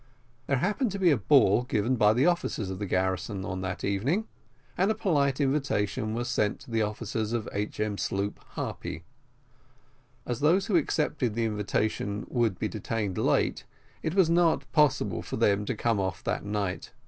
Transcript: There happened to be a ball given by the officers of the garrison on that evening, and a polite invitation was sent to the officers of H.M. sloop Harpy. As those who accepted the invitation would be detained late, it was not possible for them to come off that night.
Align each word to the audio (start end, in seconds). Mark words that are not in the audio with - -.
There 0.47 0.57
happened 0.57 0.91
to 0.93 0.97
be 0.97 1.11
a 1.11 1.15
ball 1.17 1.61
given 1.61 1.95
by 1.95 2.13
the 2.13 2.25
officers 2.25 2.71
of 2.71 2.79
the 2.79 2.87
garrison 2.87 3.45
on 3.45 3.61
that 3.61 3.83
evening, 3.83 4.27
and 4.75 4.89
a 4.89 4.95
polite 4.95 5.39
invitation 5.39 6.15
was 6.15 6.27
sent 6.27 6.59
to 6.61 6.71
the 6.71 6.81
officers 6.81 7.33
of 7.33 7.47
H.M. 7.53 7.99
sloop 7.99 8.39
Harpy. 8.55 9.03
As 10.25 10.39
those 10.39 10.65
who 10.65 10.75
accepted 10.75 11.35
the 11.35 11.45
invitation 11.45 12.25
would 12.29 12.57
be 12.57 12.67
detained 12.67 13.19
late, 13.19 13.63
it 14.01 14.15
was 14.15 14.27
not 14.27 14.65
possible 14.71 15.21
for 15.21 15.37
them 15.37 15.65
to 15.65 15.75
come 15.75 15.99
off 15.99 16.23
that 16.23 16.43
night. 16.43 16.93